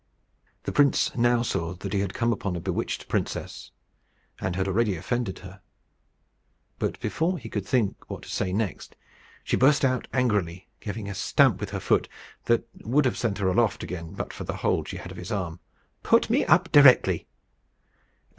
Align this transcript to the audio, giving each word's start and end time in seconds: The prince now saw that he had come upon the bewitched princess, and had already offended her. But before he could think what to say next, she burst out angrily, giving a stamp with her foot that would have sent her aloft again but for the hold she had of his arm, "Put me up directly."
The 0.63 0.71
prince 0.71 1.15
now 1.15 1.43
saw 1.43 1.75
that 1.75 1.93
he 1.93 1.99
had 1.99 2.15
come 2.15 2.33
upon 2.33 2.53
the 2.55 2.59
bewitched 2.59 3.07
princess, 3.07 3.69
and 4.39 4.55
had 4.55 4.67
already 4.67 4.95
offended 4.95 5.37
her. 5.37 5.61
But 6.79 6.99
before 6.99 7.37
he 7.37 7.49
could 7.49 7.67
think 7.67 8.09
what 8.09 8.23
to 8.23 8.29
say 8.29 8.51
next, 8.51 8.95
she 9.43 9.55
burst 9.57 9.85
out 9.85 10.07
angrily, 10.11 10.67
giving 10.79 11.07
a 11.07 11.13
stamp 11.13 11.59
with 11.59 11.69
her 11.69 11.79
foot 11.79 12.09
that 12.45 12.67
would 12.79 13.05
have 13.05 13.15
sent 13.15 13.37
her 13.37 13.47
aloft 13.47 13.83
again 13.83 14.13
but 14.15 14.33
for 14.33 14.43
the 14.43 14.57
hold 14.57 14.87
she 14.87 14.97
had 14.97 15.11
of 15.11 15.17
his 15.19 15.31
arm, 15.31 15.59
"Put 16.01 16.31
me 16.31 16.45
up 16.47 16.71
directly." 16.71 17.27